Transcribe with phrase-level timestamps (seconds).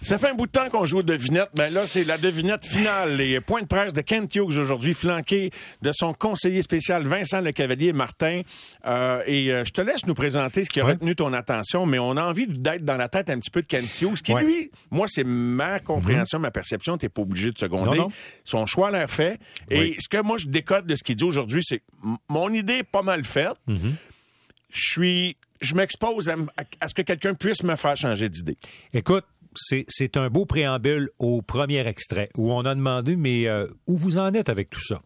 [0.00, 1.50] Ça fait un bout de temps qu'on joue aux devinettes.
[1.54, 3.16] Ben là, c'est la devinette finale.
[3.16, 5.50] Les points de presse de Kent Hughes aujourd'hui, flanqué
[5.82, 8.40] de son conseiller spécial Vincent Le Cavalier Martin.
[8.86, 11.98] Euh, et euh, je te laisse nous présenter ce qui a retenu ton attention, mais
[11.98, 14.70] on a envie d'être dans la tête un petit peu de Kent Hughes, qui lui,
[14.90, 16.96] moi, c'est ma compréhension, ma perception.
[16.96, 18.02] T'es pas obligé de seconder.
[18.44, 19.38] Son choix a l'air fait.
[19.70, 21.82] Et ce que moi, je décode de ce qu'il dit aujourd'hui, c'est
[22.28, 23.56] mon idée est pas mal faite.
[23.68, 26.36] Je suis je m'expose à,
[26.80, 28.56] à, ce que quelqu'un puisse me faire changer d'idée.
[28.94, 29.24] Écoute,
[29.54, 34.18] c'est un beau préambule au premier extrait où on a demandé, mais euh, où vous
[34.18, 35.02] en êtes avec tout ça?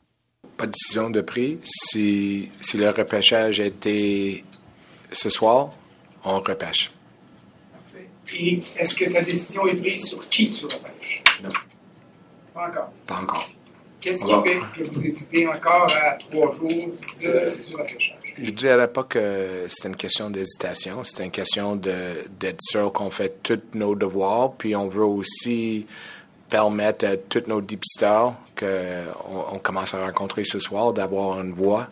[0.57, 1.59] Pas de décision de prix.
[1.62, 4.45] Si, si le repêchage était
[5.11, 5.71] ce soir,
[6.25, 6.93] on repêche.
[8.33, 11.23] Et est-ce que ta décision est prise sur qui tu repêches?
[11.43, 11.49] Non.
[12.55, 12.93] Pas encore.
[13.07, 13.49] Pas encore.
[14.01, 16.69] Qu'est-ce qui fait que vous hésitez encore à trois jours
[17.21, 18.19] de, du repêchage?
[18.37, 23.43] Je dirais pas que c'est une question d'hésitation, c'est une question d'être sûr qu'on fait
[23.43, 25.87] tous nos devoirs, puis on veut aussi
[26.51, 31.88] permettre à tous nos dépisteurs qu'on on commence à rencontrer ce soir d'avoir une voix.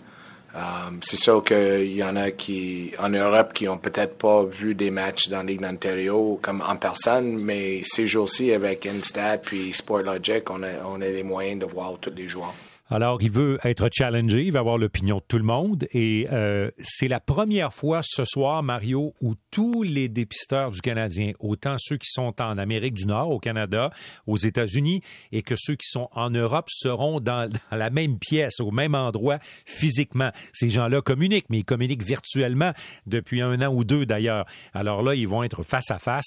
[0.54, 0.60] Euh,
[1.00, 4.90] c'est sûr qu'il y en a qui, en Europe, qui ont peut-être pas vu des
[4.90, 10.50] matchs dans la Ligue d'Ontario comme en personne, mais ces jours-ci, avec Instat puis Sportlogic,
[10.50, 12.54] on a, on a les moyens de voir tous les joueurs.
[12.92, 15.86] Alors, il veut être challengé, il va avoir l'opinion de tout le monde.
[15.92, 21.32] Et euh, c'est la première fois ce soir, Mario, où tous les dépisteurs du Canadien,
[21.38, 23.90] autant ceux qui sont en Amérique du Nord, au Canada,
[24.26, 25.00] aux États-Unis,
[25.32, 28.94] et que ceux qui sont en Europe seront dans, dans la même pièce, au même
[28.94, 30.30] endroit physiquement.
[30.52, 32.72] Ces gens-là communiquent, mais ils communiquent virtuellement
[33.06, 34.44] depuis un an ou deux d'ailleurs.
[34.74, 36.26] Alors là, ils vont être face à face.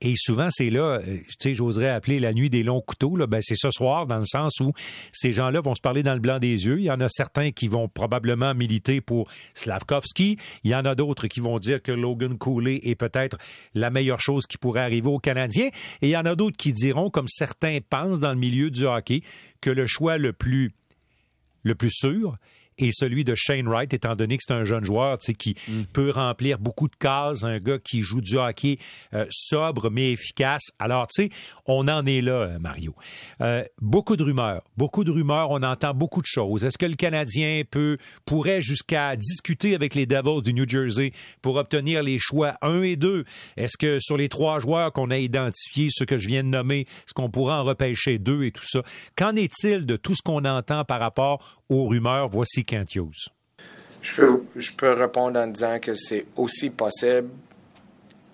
[0.00, 3.16] Et souvent, c'est là, euh, tu sais, j'oserais appeler la nuit des longs couteaux.
[3.18, 4.72] Là, ben, c'est ce soir, dans le sens où
[5.12, 6.78] ces gens-là vont se parler le blanc des yeux.
[6.78, 10.38] Il y en a certains qui vont probablement militer pour Slavkovski.
[10.64, 13.38] Il y en a d'autres qui vont dire que Logan Cooley est peut-être
[13.74, 15.68] la meilleure chose qui pourrait arriver aux Canadiens.
[16.02, 18.86] Et il y en a d'autres qui diront, comme certains pensent dans le milieu du
[18.86, 19.22] hockey,
[19.60, 20.72] que le choix le plus,
[21.62, 22.36] le plus sûr,
[22.78, 25.82] et celui de Shane Wright, étant donné que c'est un jeune joueur qui mm.
[25.92, 28.78] peut remplir beaucoup de cases, un gars qui joue du hockey
[29.14, 30.62] euh, sobre mais efficace.
[30.78, 31.30] Alors, tu sais,
[31.66, 32.94] on en est là, euh, Mario.
[33.40, 36.64] Euh, beaucoup de rumeurs, beaucoup de rumeurs, on entend beaucoup de choses.
[36.64, 41.56] Est-ce que le Canadien peut pourrait jusqu'à discuter avec les Devils du New Jersey pour
[41.56, 43.24] obtenir les choix 1 et 2?
[43.56, 46.80] Est-ce que sur les trois joueurs qu'on a identifiés, ceux que je viens de nommer,
[46.80, 48.82] est-ce qu'on pourra en repêcher deux et tout ça?
[49.16, 52.28] Qu'en est-il de tout ce qu'on entend par rapport aux rumeurs?
[52.28, 52.64] Voici
[54.06, 57.28] je peux, je peux répondre en disant que c'est aussi possible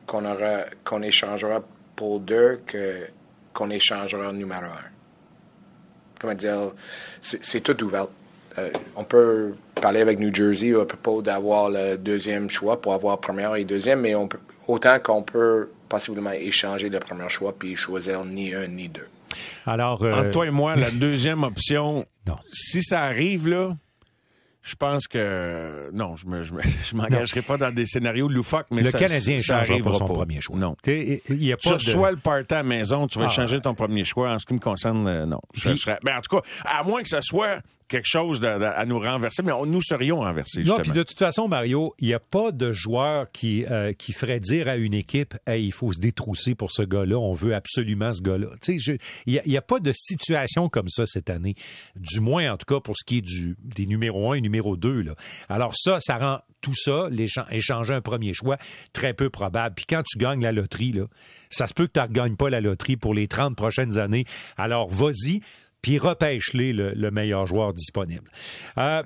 [0.07, 1.63] qu'on aura qu'on échangera
[1.97, 3.07] pour deux que
[3.53, 4.91] qu'on échangera numéro un.
[6.21, 6.73] Comment dire,
[7.21, 8.07] c'est tout ouvert.
[8.59, 13.19] Euh, on peut parler avec New Jersey à propos d'avoir le deuxième choix pour avoir
[13.19, 14.39] premier et deuxième, mais on peut,
[14.69, 19.09] autant qu'on peut possiblement échanger le premier choix puis choisir ni un ni deux.
[19.67, 22.37] Alors, euh, entre toi et moi, la deuxième option, non.
[22.49, 23.77] si ça arrive là,
[24.63, 26.53] je pense que non, je me, je,
[26.95, 30.57] m'engagerai pas dans des scénarios loufoques, mais le ça, Canadien ça pas son premier choix.
[30.57, 33.29] Non, il y a pas tu reçois le party à la maison, tu vas ah.
[33.29, 34.31] changer ton premier choix.
[34.31, 35.41] En ce qui me concerne, euh, non.
[35.53, 37.61] Je, serais, ben, en tout cas, à moins que ça soit
[37.93, 40.65] quelque chose à nous renverser, mais nous serions renversés.
[40.65, 44.13] Non, puis de toute façon, Mario, il n'y a pas de joueur qui, euh, qui
[44.13, 47.55] ferait dire à une équipe hey, il faut se détrousser pour ce gars-là, on veut
[47.55, 48.49] absolument ce gars-là.
[49.27, 51.55] Il n'y a, a, pas de situation comme ça cette année,
[51.97, 54.77] du moins en tout cas pour ce qui est du, des numéros 1 et numéro
[54.77, 55.03] 2.
[55.03, 55.15] Là.
[55.51, 57.09] Alors ça, ça rend tout ça,
[57.51, 58.57] échanger un premier choix,
[58.93, 59.75] très peu probable.
[59.75, 61.05] Puis quand tu gagnes la loterie, là,
[61.51, 64.25] ça se peut que tu ne gagnes pas la loterie pour les 30 prochaines années.
[64.57, 65.41] Alors vas-y,
[65.83, 68.31] puis repêche-les le, meilleur joueur disponible.
[68.79, 69.03] Euh,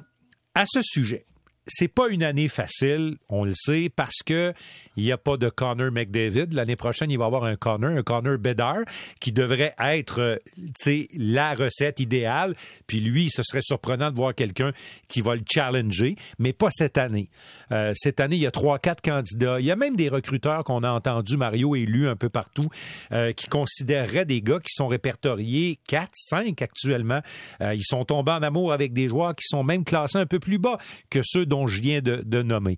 [0.54, 1.26] à ce sujet,
[1.66, 4.52] c'est pas une année facile, on le sait, parce que
[4.96, 6.52] il n'y a pas de Connor McDavid.
[6.52, 8.84] L'année prochaine, il va y avoir un Connor, un Connor Bedard,
[9.20, 12.54] qui devrait être euh, la recette idéale.
[12.86, 14.72] Puis lui, ce serait surprenant de voir quelqu'un
[15.08, 17.28] qui va le challenger, mais pas cette année.
[17.72, 19.60] Euh, cette année, il y a trois, quatre candidats.
[19.60, 22.68] Il y a même des recruteurs qu'on a entendu, Mario, élus un peu partout,
[23.12, 27.20] euh, qui considéreraient des gars qui sont répertoriés quatre, cinq actuellement.
[27.60, 30.58] ils sont tombés en amour avec des joueurs qui sont même classés un peu plus
[30.58, 30.78] bas
[31.10, 32.76] que ceux dont je viens de nommer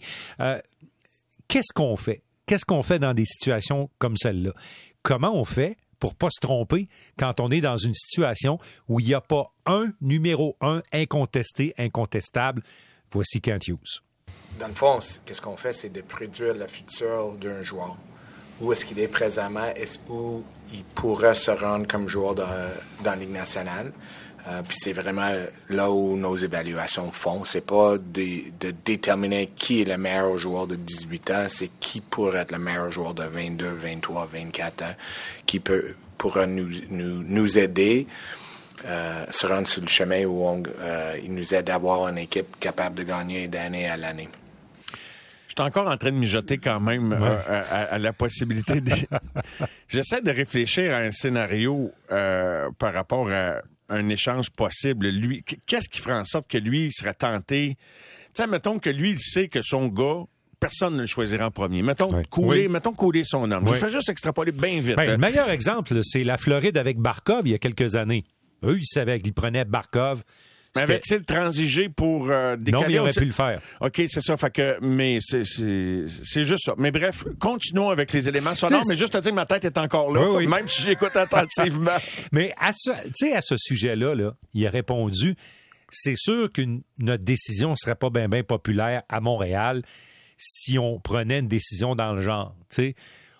[1.48, 2.22] qu'est-ce qu'on fait?
[2.46, 4.52] Qu'est-ce qu'on fait dans des situations comme celle-là?
[5.02, 8.58] Comment on fait pour pas se tromper quand on est dans une situation
[8.88, 12.62] où il n'y a pas un numéro un incontesté, incontestable?
[13.10, 14.02] Voici Kent Hughes.
[14.60, 17.96] Dans le fond, qu'est-ce qu'on fait, c'est de produire le futur d'un joueur.
[18.60, 19.68] Où est-ce qu'il est présentement?
[19.76, 20.42] Est-ce où
[20.72, 22.48] il pourrait se rendre comme joueur dans
[23.04, 23.92] la Ligue nationale?
[24.46, 25.30] Euh, puis c'est vraiment
[25.68, 27.44] là où nos évaluations font.
[27.44, 32.00] C'est pas de, de, déterminer qui est le meilleur joueur de 18 ans, c'est qui
[32.00, 34.94] pourrait être le meilleur joueur de 22, 23, 24 ans,
[35.46, 38.06] qui peut pourra nous, nous, nous aider
[38.84, 42.18] euh, se rendre sur le chemin où on, euh, il nous aide à avoir une
[42.18, 44.28] équipe capable de gagner d'année à l'année.
[45.48, 48.92] Je suis encore en train de mijoter quand même euh, à, la possibilité de...
[49.88, 55.08] J'essaie de réfléchir à un scénario euh, par rapport à un échange possible.
[55.08, 57.76] Lui, qu'est-ce qui ferait en sorte que lui serait tenté?
[58.34, 60.24] Tu sais, mettons que lui, il sait que son gars
[60.60, 61.82] personne ne le choisira en premier.
[61.82, 63.66] Mettons couler, mettons couler son homme.
[63.68, 64.96] Je fais juste extrapoler bien vite.
[64.96, 68.24] Ben, le meilleur exemple, c'est la Floride avec Barkov il y a quelques années.
[68.64, 70.24] Eux, ils savaient qu'ils prenaient Barkov.
[70.86, 73.60] Mais avait-il transigé pour euh, Non, mais il aurait pu le faire.
[73.80, 74.36] OK, c'est ça.
[74.36, 76.74] Fait que, mais c'est juste ça.
[76.78, 78.82] Mais bref, continuons avec les éléments sonores.
[78.88, 81.90] Mais juste à dire que ma tête est encore là, même si j'écoute attentivement.
[82.32, 82.90] mais à ce,
[83.34, 85.36] à ce sujet-là, là, il a répondu
[85.90, 86.62] c'est sûr que
[86.98, 89.82] notre décision ne serait pas bien ben populaire à Montréal
[90.36, 92.54] si on prenait une décision dans le genre.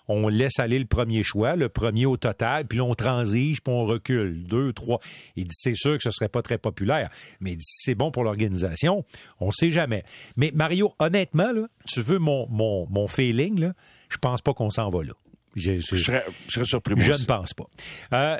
[0.09, 3.85] On laisse aller le premier choix, le premier au total, puis on transige, puis on
[3.85, 4.43] recule.
[4.43, 4.99] Deux, trois.
[5.35, 7.09] Il dit, c'est sûr que ce serait pas très populaire,
[7.39, 9.05] mais il dit, c'est bon pour l'organisation,
[9.39, 10.03] on sait jamais.
[10.35, 13.73] Mais Mario, honnêtement, là, tu veux mon, mon, mon feeling, là,
[14.09, 15.13] je pense pas qu'on s'en va là.
[15.55, 16.95] Je, serais, surpris.
[16.97, 17.65] Je ne pense pas.
[18.13, 18.37] Euh,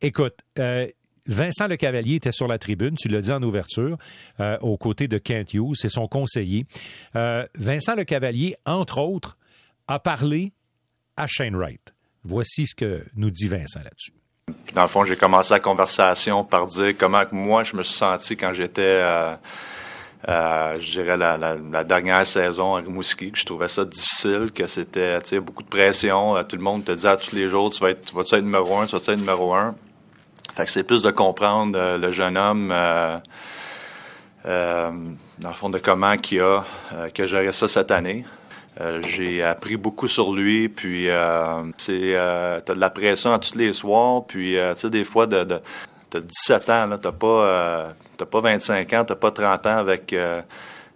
[0.00, 0.86] écoute, euh,
[1.26, 3.96] Vincent Le Cavalier était sur la tribune, tu l'as dit en ouverture,
[4.40, 6.66] euh, aux côtés de Kent Hughes, c'est son conseiller.
[7.14, 9.36] Vincent Le Cavalier, entre autres,
[9.86, 10.52] a parlé
[11.16, 11.92] à Shane Wright.
[12.24, 14.12] Voici ce que nous dit Vincent là-dessus.
[14.74, 18.36] Dans le fond, j'ai commencé la conversation par dire comment moi je me suis senti
[18.36, 19.34] quand j'étais, euh,
[20.28, 23.32] euh, je dirais, la, dernière saison à Rimouski.
[23.34, 26.36] Je trouvais ça difficile, que c'était beaucoup de pression.
[26.36, 28.36] Euh, tout le monde te disait tous les jours, tu vas être, tu vas être
[28.36, 29.74] numéro un, tu vas être numéro un?
[30.54, 33.22] Fait que c'est plus de comprendre le jeune homme, dans
[34.44, 36.64] le fond, de comment il a,
[37.14, 38.24] que gérer ça cette année.
[38.80, 43.54] Euh, j'ai appris beaucoup sur lui, puis euh, c'est euh, t'as de la pression tous
[43.54, 45.60] les soirs, puis euh, tu sais des fois de, de
[46.08, 50.14] t'as 17 ans là, t'as pas t'as pas 25 ans, t'as pas 30 ans avec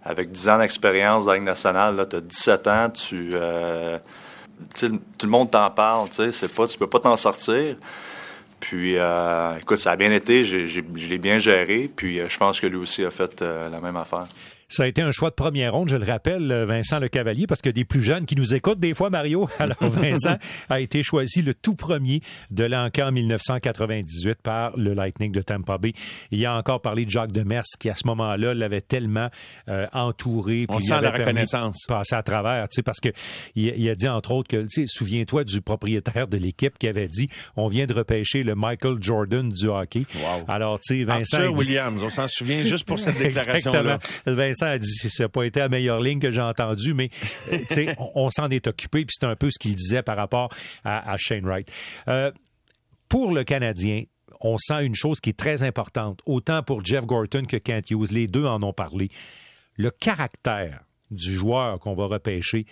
[0.03, 3.33] avec 10 ans d'expérience dans la nationale, là t'as 17 ans, tu
[4.75, 7.75] tout le monde t'en parle, tu sais, c'est pas tu peux pas t'en sortir.
[8.59, 8.95] Puis,
[9.61, 12.77] écoute, ça a bien été, j'ai, je l'ai bien géré, puis je pense que lui
[12.77, 14.25] aussi a fait la même affaire.
[14.69, 17.47] Ça a été un choix de première ronde, je le rappelle, euh, Vincent Le Cavalier,
[17.47, 19.47] parce que des plus jeunes qui nous écoutent des fois, Mario.
[19.59, 20.35] Alors, Vincent
[20.69, 22.19] a été choisi le tout premier
[22.51, 25.93] de l'encan en 1998 par le Lightning de Tampa Bay.
[26.31, 29.29] Il a encore parlé de Jacques Demers, qui à ce moment-là l'avait tellement
[29.69, 30.65] euh, entouré.
[30.67, 31.85] On sent la reconnaissance.
[31.87, 33.09] Passer à travers, tu sais, parce que
[33.55, 37.07] il, a dit entre autres que, tu sais, souviens-toi du propriétaire de l'équipe qui avait
[37.07, 40.05] dit, on vient de repêcher le Michael Jordan du hockey.
[40.15, 40.43] Wow.
[40.49, 41.37] Alors, tu sais, Vincent.
[41.37, 43.99] Arthur Williams, on s'en souvient juste pour cette déclaration-là.
[44.25, 47.09] Vincent a dit ça n'a pas été la meilleure ligne que j'ai entendue, mais
[48.15, 50.49] on, s'en est occupé, puis c'est un peu ce qu'il disait par rapport
[50.83, 51.71] à, Shane Wright.
[52.07, 52.31] Euh,
[53.09, 54.03] pour le Canadien,
[54.41, 58.11] on sent une chose qui est très importante, autant pour Jeff Gorton que Kent Hughes,
[58.11, 59.09] les deux en ont parlé.
[59.75, 62.65] Le caractère du joueur qu'on va repêcher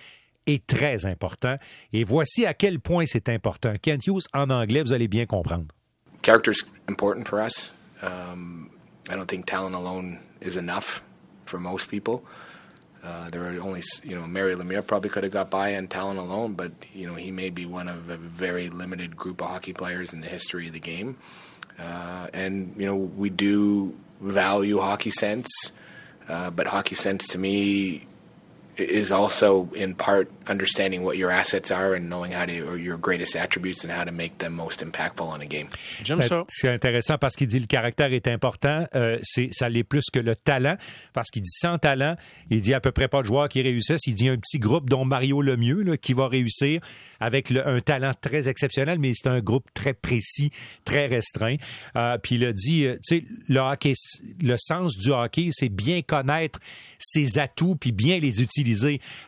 [0.45, 1.57] est très important.
[1.93, 3.73] Et voici à quel point c'est important.
[3.81, 5.65] Kent Hughes, en anglais, vous allez bien comprendre.
[6.21, 7.71] Character's important for us.
[8.01, 8.69] Um,
[9.09, 11.03] I don't think talent alone is enough.
[11.45, 12.25] For most people.
[13.03, 16.17] Uh, there are only, you know, Mary Lemire probably could have got by on talent
[16.17, 19.73] alone, but you know he may be one of a very limited group of hockey
[19.73, 21.15] players in the history of the game.
[21.77, 25.71] Uh, and you know we do value hockey sense,
[26.27, 28.07] uh, but hockey sense to me
[28.77, 32.97] is also in part understanding what your assets are and knowing how to or your
[32.97, 35.67] greatest attributes and how to make them most impactful on a game.
[36.03, 36.45] J'aime ça.
[36.49, 38.85] C'est intéressant parce qu'il dit le caractère est important.
[38.95, 40.75] Euh, c'est ça l'est plus que le talent
[41.13, 42.15] parce qu'il dit sans talent,
[42.49, 44.05] il dit à peu près pas de joueurs qui réussissent.
[44.07, 46.81] Il dit un petit groupe dont Mario Lemieux là, qui va réussir
[47.19, 50.51] avec le, un talent très exceptionnel, mais c'est un groupe très précis,
[50.83, 51.55] très restreint.
[51.95, 53.93] Euh, puis il a dit, euh, tu sais, le hockey,
[54.41, 56.59] le sens du hockey, c'est bien connaître
[56.99, 58.64] ses atouts puis bien les utiliser.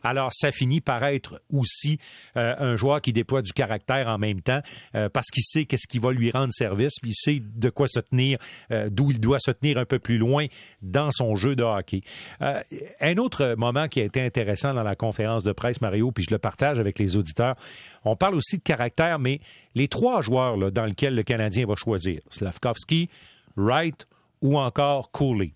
[0.04, 1.98] Alors ça finit par être aussi
[2.36, 4.62] euh, un joueur qui déploie du caractère en même temps
[4.96, 7.88] euh, parce qu'il sait qu'est-ce qui va lui rendre service, puis il sait de quoi
[7.88, 8.40] se tenir,
[8.72, 10.46] euh, d'où il doit se tenir un peu plus loin
[10.82, 12.02] dans son jeu de hockey.
[12.42, 16.34] un autre moment qui a été intéressant dans la conférence de presse, Mario, puis je
[16.34, 17.56] le partage avec les auditeurs,
[18.06, 19.40] on parle aussi de caractère, mais
[19.76, 23.10] les trois joueurs dans lesquels le Canadien va choisir, Slavkovski,
[23.56, 24.08] Wright
[24.42, 25.52] ou encore Cooley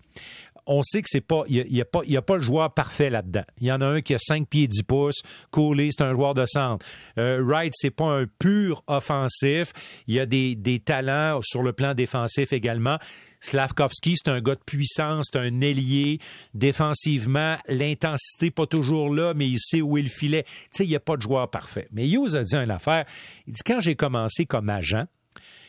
[0.66, 3.44] on sait que c'est pas, il n'y a, pas, a pas le joueur parfait là-dedans.
[3.60, 5.22] Il y en a un qui a 5 pieds 10 pouces.
[5.50, 6.84] Cooley, c'est un joueur de centre.
[7.18, 9.72] Euh, Wright, c'est pas un pur offensif.
[10.06, 12.98] Il y a des, talents sur le plan défensif également.
[13.40, 16.20] Slavkovski, c'est un gars de puissance, c'est un ailier.
[16.54, 20.44] Défensivement, l'intensité pas toujours là, mais il sait où il filet.
[20.44, 21.88] Tu sais, il n'y a pas de joueur parfait.
[21.92, 23.04] Mais Hughes a dit une affaire.
[23.48, 25.06] Il dit, quand j'ai commencé comme agent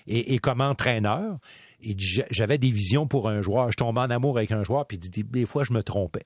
[0.06, 1.40] et comme entraîneur,
[2.32, 3.72] j'avais des visions pour un joueur.
[3.72, 6.26] Je tombais en amour avec un joueur, puis il dit, des fois, je me trompais.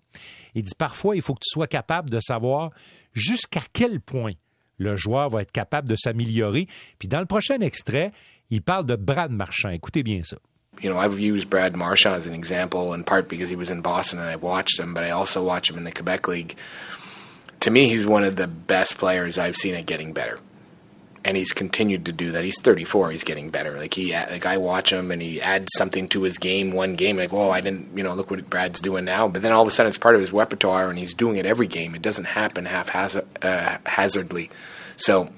[0.55, 2.71] Il dit, parfois, il faut que tu sois capable de savoir
[3.13, 4.33] jusqu'à quel point
[4.77, 6.67] le joueur va être capable de s'améliorer.
[6.99, 8.11] Puis dans le prochain extrait,
[8.49, 9.69] il parle de Brad Marchand.
[9.69, 10.37] Écoutez bien ça.
[10.81, 13.81] You know, I've used Brad Marchand as an example in part because he was in
[13.81, 16.55] Boston and I watched him, but I also watched him in the Quebec League.
[17.61, 20.39] To me, he's one of the best players I've seen at getting better.
[21.27, 22.45] And he's continued to do that.
[22.45, 23.11] He's 34.
[23.11, 23.75] He's getting better.
[23.75, 26.71] Like he, like I watch him, and he adds something to his game.
[26.71, 29.27] One game, like, oh, I didn't, you know, look what Brad's doing now.
[29.27, 31.45] But then all of a sudden, it's part of his repertoire, and he's doing it
[31.45, 31.95] every game.
[31.95, 34.49] It doesn't happen haphazardly.
[34.49, 34.53] Uh,
[34.95, 35.29] so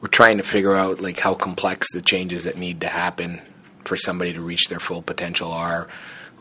[0.00, 3.42] we're trying to figure out like how complex the changes that need to happen
[3.84, 5.86] for somebody to reach their full potential are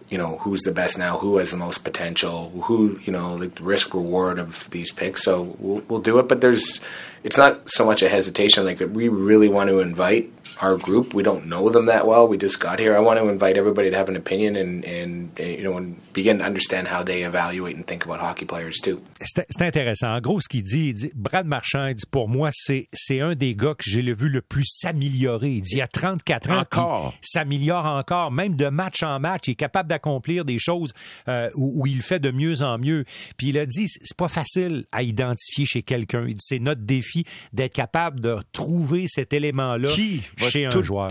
[0.10, 3.64] you know who's the best now, who has the most potential, who you know the
[3.64, 5.24] risk reward of these picks.
[5.24, 6.80] So we'll we'll do it, but there's
[7.24, 8.66] it's not so much a hesitation.
[8.66, 11.14] Like we really want to invite our group.
[11.14, 12.28] We don't know them that well.
[12.28, 12.96] We just got here.
[12.96, 16.40] I want to invite everybody to have an opinion and, and, you know and begin
[16.40, 19.02] to understand how they evaluate and think about hockey players too.
[19.22, 20.14] C'est intéressant.
[20.14, 23.22] En gros, ce qu'il dit, il dit, Brad Marchand, il dit pour moi, c'est c'est
[23.22, 25.52] un des gars que j'ai vu le plus s'améliorer.
[25.52, 29.48] Il dit il y a 34 ans, encore s'améliore encore, même de match en match,
[29.48, 30.92] il est capable d'accomplir des choses
[31.28, 33.06] euh, où, où, il fait de mieux en mieux.
[33.38, 36.26] Puis il a dit c'est pas facile à identifier chez quelqu'un.
[36.28, 39.90] Il dit c'est notre défi d'être capable de trouver cet élément-là.
[39.90, 40.22] Qui?
[40.50, 41.08] Chez un joueur.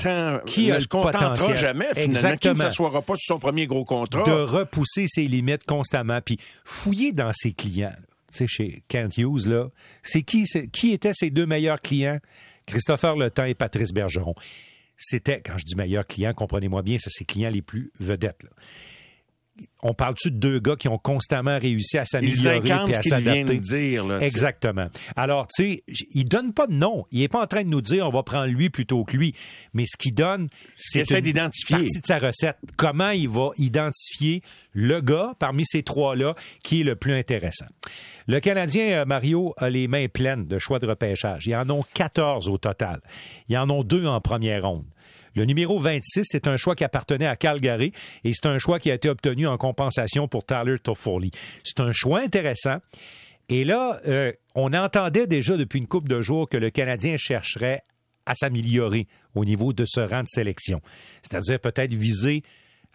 [0.46, 2.38] qui ne se contentera jamais, finalement, Exactement.
[2.38, 4.22] qui ne s'assoira pas sur son premier gros contrat?
[4.22, 7.94] De repousser ses limites constamment, puis fouiller dans ses clients.
[8.32, 9.68] Tu sais, chez Kent Hughes, là,
[10.02, 12.18] c'est qui, qui étaient ses deux meilleurs clients?
[12.66, 14.34] Christopher Le et Patrice Bergeron.
[14.96, 18.42] C'était, quand je dis meilleurs clients, comprenez-moi bien, c'est ses clients les plus vedettes.
[18.44, 18.50] Là
[19.82, 23.58] on parle-tu de deux gars qui ont constamment réussi à s'améliorer et à s'adapter?
[23.58, 24.18] dire.
[24.20, 24.88] Exactement.
[25.16, 27.04] Alors, tu sais, il donne pas de nom.
[27.10, 29.34] Il est pas en train de nous dire on va prendre lui plutôt que lui.
[29.74, 31.76] Mais ce qu'il donne, c'est une d'identifier.
[31.76, 32.56] partie de sa recette.
[32.76, 34.42] Comment il va identifier
[34.72, 37.66] le gars parmi ces trois-là qui est le plus intéressant?
[38.26, 41.46] Le Canadien, euh, Mario, a les mains pleines de choix de repêchage.
[41.46, 43.00] Il en ont 14 au total.
[43.48, 44.84] Il y en ont deux en première ronde.
[45.34, 47.92] Le numéro 26, c'est un choix qui appartenait à Calgary
[48.24, 51.30] et c'est un choix qui a été obtenu en compensation pour Tyler Toffoli.
[51.64, 52.76] C'est un choix intéressant.
[53.48, 57.82] Et là, euh, on entendait déjà depuis une couple de jours que le Canadien chercherait
[58.26, 60.80] à s'améliorer au niveau de ce rang de sélection.
[61.22, 62.42] C'est-à-dire peut-être viser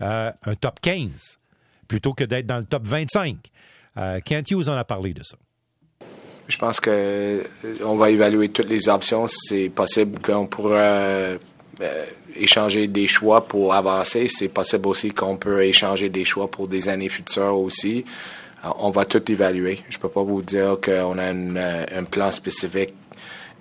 [0.02, 1.40] euh, un top 15
[1.88, 3.38] plutôt que d'être dans le top 25.
[3.98, 5.38] Euh, Kent Hughes en a parlé de ça.
[6.48, 9.28] Je pense que euh, va évaluer toutes les options.
[9.28, 11.38] C'est possible qu'on pourra
[11.82, 12.06] euh,
[12.36, 14.28] échanger des choix pour avancer.
[14.30, 18.06] C'est possible aussi qu'on peut échanger des choix pour des années futures aussi.
[18.66, 19.80] Euh, on va tout évaluer.
[19.90, 22.94] Je peux pas vous dire qu'on a euh, un plan spécifique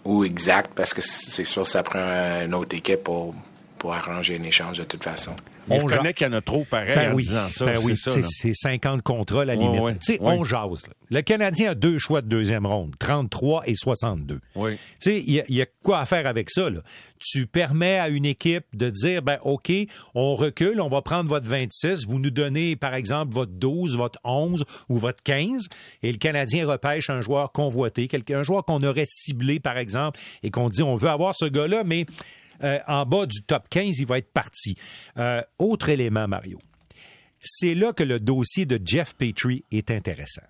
[0.04, 1.98] ou exact parce que c'est sûr ça prend
[2.44, 3.34] une autre équipe pour,
[3.78, 5.34] pour arranger un échange de toute façon.
[5.68, 7.64] On reconnaît qu'il y en a trop pareil ben en disant ça.
[7.64, 10.02] Ben oui, c'est 50 contrats à la limite.
[10.02, 10.86] sais, On jase.
[11.10, 14.40] Le Canadien a deux choix de deuxième ronde, 33 et 62.
[14.56, 14.76] Oui.
[15.06, 16.68] Il y, y, a quoi à faire avec ça.
[16.68, 16.80] Là?
[17.20, 19.72] Tu permets à une équipe de dire, ben OK,
[20.14, 24.18] on recule, on va prendre votre 26, vous nous donnez par exemple votre 12, votre
[24.24, 25.66] 11 ou votre 15,
[26.02, 30.50] et le Canadien repêche un joueur convoité, un joueur qu'on aurait ciblé par exemple, et
[30.50, 32.06] qu'on dit, on veut avoir ce gars-là, mais
[32.62, 34.76] euh, en bas du top 15, il va être parti.
[35.18, 36.58] Euh, autre élément, Mario.
[37.40, 40.42] C'est là que le dossier de Jeff Petrie est intéressant.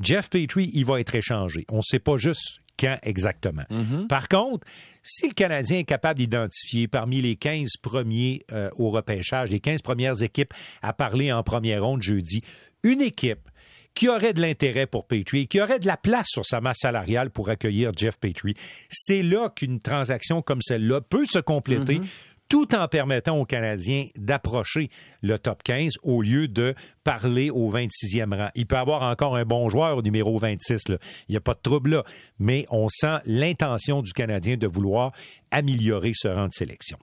[0.00, 1.64] Jeff Petrie, il va être échangé.
[1.70, 3.64] On ne sait pas juste quand exactement.
[3.70, 4.06] Mm-hmm.
[4.06, 4.66] Par contre,
[5.02, 9.82] si le Canadien est capable d'identifier parmi les 15 premiers euh, au repêchage, les 15
[9.82, 12.42] premières équipes à parler en première ronde jeudi,
[12.82, 13.49] une équipe
[13.94, 17.30] qui aurait de l'intérêt pour Petrie, qui aurait de la place sur sa masse salariale
[17.30, 18.54] pour accueillir Jeff Petrie.
[18.88, 21.98] C'est là qu'une transaction comme celle-là peut se compléter.
[21.98, 22.06] Mhm.
[22.48, 24.90] tout en permettant aux Canadiens d'approcher
[25.22, 28.48] le top 15 au lieu de parler au 26e rang.
[28.56, 30.88] Il peut avoir encore un bon joueur au numéro 26.
[30.88, 30.96] Là.
[31.28, 32.04] Il n'y a pas de trouble là.
[32.40, 35.12] Mais on sent l'intention du Canadien de vouloir
[35.52, 36.98] améliorer ce rang de sélection.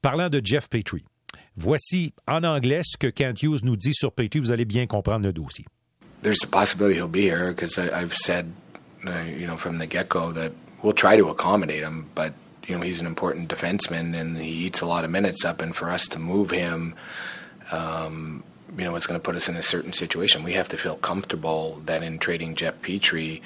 [0.00, 1.04] Parlant de Jeff Petrie,
[1.56, 4.38] voici en anglais ce que Kent Hughes nous dit sur Petrie.
[4.38, 5.64] Vous allez bien comprendre le dossier.
[6.24, 8.52] There's a possibility he'll be here because I've said,
[9.06, 10.52] uh, you know, from the get go that
[10.82, 12.32] we'll try to accommodate him, but
[12.66, 15.76] you know he's an important defenseman and he eats a lot of minutes up, and
[15.76, 16.94] for us to move him,
[17.70, 18.42] um,
[18.76, 20.42] you know, it's going to put us in a certain situation.
[20.42, 23.42] We have to feel comfortable that in trading Jeff Petrie,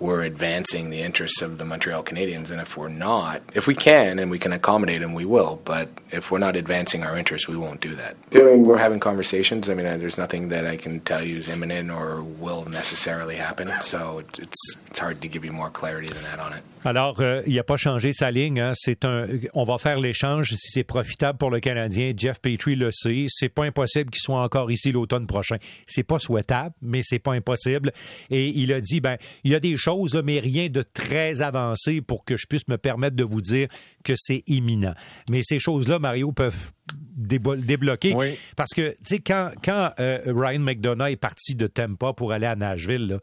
[0.00, 2.50] we're advancing the interests of the Montreal Canadiens.
[2.50, 5.60] And if we're not, if we can and we can accommodate them, we will.
[5.64, 8.16] But if we're not advancing our interests, we won't do that.
[8.34, 9.68] I mean, we're having conversations.
[9.68, 13.72] I mean, there's nothing that I can tell you is imminent or will necessarily happen.
[13.80, 16.62] So it's it's hard to give you more clarity than that on it.
[16.84, 18.60] Alors, euh, il n'a pas changé sa ligne.
[18.60, 18.72] Hein.
[18.74, 22.12] C'est un, on va faire l'échange si c'est profitable pour le Canadien.
[22.16, 23.26] Jeff Petrie le sait.
[23.28, 25.56] C'est pas impossible qu'il soit encore ici l'automne prochain.
[25.86, 27.92] C'est pas souhaitable, mais c'est pas impossible.
[28.30, 29.87] Et il a dit, ben, il y a des choses,
[30.24, 33.68] mais rien de très avancé pour que je puisse me permettre de vous dire
[34.04, 34.94] que c'est imminent.
[35.30, 36.72] Mais ces choses-là, Mario, peuvent
[37.16, 38.14] débloquer.
[38.56, 42.46] Parce que, tu sais, quand, quand euh, Ryan McDonough est parti de Tampa pour aller
[42.46, 43.18] à Nashville, là,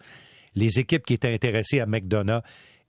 [0.56, 2.42] les équipes qui étaient intéressées à McDonough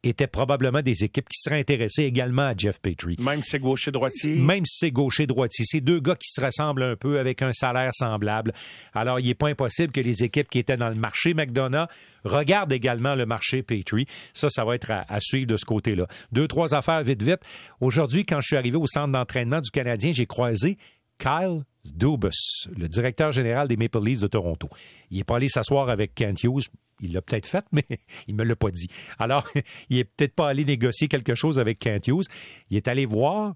[0.08, 3.16] étaient probablement des équipes qui seraient intéressées également à Jeff Petrie.
[3.18, 4.34] Même si c'est gaucher-droitier.
[4.36, 5.64] Même si c'est gaucher-droitier.
[5.66, 8.52] C'est deux gars qui se ressemblent un peu avec un salaire semblable.
[8.94, 11.88] Alors, il n'est pas impossible que les équipes qui étaient dans le marché McDonough
[12.24, 14.06] regardent également le marché Petrie.
[14.34, 16.06] Ça, ça va être à, à suivre de ce côté-là.
[16.32, 17.40] Deux, trois affaires vite, vite.
[17.80, 20.78] Aujourd'hui, quand je suis arrivé au centre d'entraînement du Canadien, j'ai croisé
[21.18, 24.68] Kyle Dubus, le directeur général des Maple Leafs de Toronto.
[25.10, 26.66] Il est pas allé s'asseoir avec Kent Hughes.
[27.00, 27.84] Il l'a peut-être fait, mais
[28.26, 28.88] il me l'a pas dit.
[29.18, 29.46] Alors,
[29.90, 32.26] il est peut-être pas allé négocier quelque chose avec Kent Hughes.
[32.70, 33.54] Il est allé voir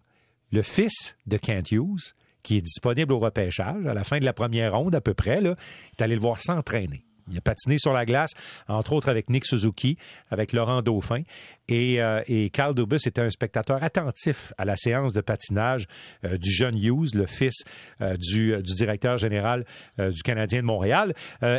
[0.52, 4.32] le fils de Kent Hughes, qui est disponible au repêchage à la fin de la
[4.32, 5.40] première ronde à peu près.
[5.40, 7.04] Il est allé le voir s'entraîner.
[7.30, 8.32] Il a patiné sur la glace,
[8.66, 9.96] entre autres avec Nick Suzuki,
[10.30, 11.22] avec Laurent Dauphin.
[11.70, 15.86] Et, euh, et Carl Dubus était un spectateur attentif à la séance de patinage
[16.24, 17.62] euh, du jeune Hughes, le fils
[18.02, 19.64] euh, du, du, directeur général
[19.98, 21.14] du Canadien de Montréal.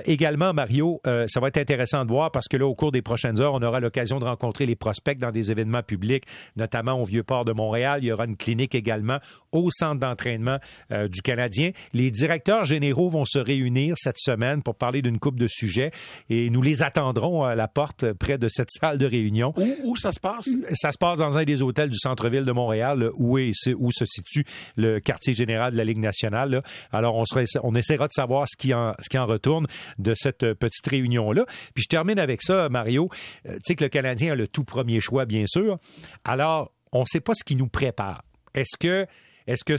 [0.05, 3.39] également, Mario, ça va être intéressant de voir parce que là, au cours des prochaines
[3.39, 6.23] heures, on aura l'occasion de rencontrer les prospects dans des événements publics,
[6.55, 7.99] notamment au Vieux-Port de Montréal.
[8.01, 9.19] Il y aura une clinique également
[9.51, 10.57] au centre d'entraînement
[10.89, 11.71] du Canadien.
[11.93, 15.91] Les directeurs généraux vont se réunir cette semaine pour parler d'une coupe de sujets
[16.29, 19.53] et nous les attendrons à la porte près de cette salle de réunion.
[20.01, 20.49] Ça se passe?
[20.73, 24.05] Ça se passe dans un des hôtels du centre-ville de Montréal, où, est, où se
[24.05, 26.61] situe le quartier général de la Ligue nationale.
[26.91, 27.23] Alors, on,
[27.63, 29.67] on essaiera de savoir ce qui, en, ce qui en retourne
[29.99, 31.45] de cette petite réunion-là.
[31.73, 33.09] Puis je termine avec ça, Mario.
[33.45, 35.77] Euh, tu sais que le Canadien a le tout premier choix, bien sûr.
[36.25, 38.23] Alors, on ne sait pas ce qui nous prépare.
[38.53, 39.05] Est-ce que,
[39.47, 39.77] est-ce que,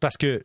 [0.00, 0.42] parce que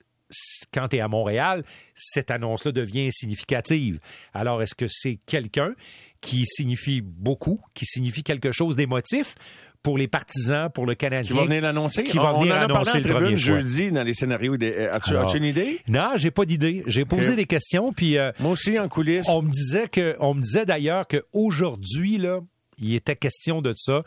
[0.73, 1.63] quand tu es à Montréal,
[1.95, 3.99] cette annonce-là devient significative.
[4.33, 5.73] Alors, est-ce que c'est quelqu'un
[6.21, 9.35] qui signifie beaucoup, qui signifie quelque chose d'émotif
[9.81, 11.23] pour les partisans, pour le Canadien?
[11.33, 12.03] Qui va venir l'annoncer?
[12.03, 14.57] Qui va venir on en annoncer a parlé en jeudi dans les scénarios.
[14.57, 14.87] Des...
[14.87, 15.79] As-tu, Alors, as-tu une idée?
[15.87, 16.83] Non, j'ai pas d'idée.
[16.87, 19.27] J'ai posé des questions, puis euh, Moi aussi, en coulisses.
[19.29, 22.39] on me disait que, on me disait d'ailleurs qu'aujourd'hui, là,
[22.77, 24.03] il était question de ça.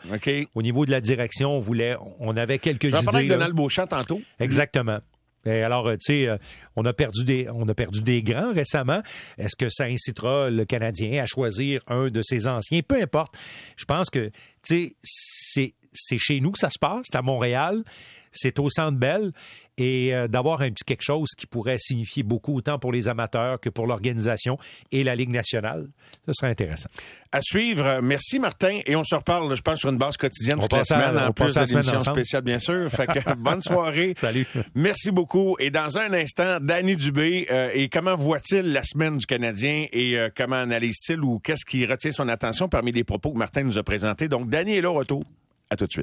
[0.55, 3.29] Au niveau de la direction, on voulait, on avait quelques J'en parlais avec idées.
[3.29, 3.35] là.
[3.37, 4.21] Donald Beauchamp tantôt.
[4.39, 4.99] Exactement.
[5.45, 6.37] Et alors, euh, tu sais, euh,
[6.75, 9.01] on a perdu des, on a perdu des grands récemment.
[9.37, 12.81] Est-ce que ça incitera le Canadien à choisir un de ses anciens?
[12.81, 13.35] Peu importe.
[13.75, 17.21] Je pense que, tu sais, c'est c'est chez nous que ça se passe, c'est à
[17.21, 17.83] Montréal,
[18.31, 19.31] c'est au Centre Bell,
[19.77, 23.59] et euh, d'avoir un petit quelque chose qui pourrait signifier beaucoup autant pour les amateurs
[23.59, 24.57] que pour l'organisation
[24.91, 25.87] et la Ligue nationale,
[26.27, 26.89] ce serait intéressant.
[27.31, 27.99] À suivre.
[28.01, 28.79] Merci, Martin.
[28.85, 31.17] Et on se reparle, je pense, sur une base quotidienne On toute la à- semaine,
[31.17, 32.89] on en plus de l'émission spéciale, bien sûr.
[32.91, 34.13] Fait que bonne soirée.
[34.15, 34.45] Salut.
[34.75, 35.55] Merci beaucoup.
[35.59, 40.17] Et dans un instant, Danny Dubé, euh, et comment voit-il la semaine du Canadien et
[40.19, 43.77] euh, comment analyse-t-il ou qu'est-ce qui retient son attention parmi les propos que Martin nous
[43.79, 44.27] a présentés?
[44.27, 45.23] Donc, Danny est là au retour.
[45.71, 46.01] À tout de suite.